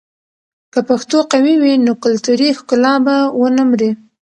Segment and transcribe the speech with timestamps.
[0.73, 3.91] که پښتو قوي وي، نو کلتوري ښکلا به ونه مري.